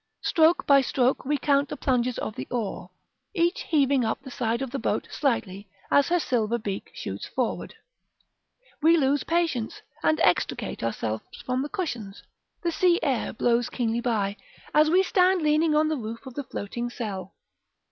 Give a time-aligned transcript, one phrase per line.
[0.23, 2.89] Stroke by stroke we count the plunges of the oar,
[3.35, 7.75] each heaving up the side of the boat slightly as her silver beak shoots forward.
[8.81, 12.23] We lose patience, and extricate ourselves from the cushions:
[12.63, 14.37] the sea air blows keenly by,
[14.73, 17.35] as we stand leaning on the roof of the floating cell.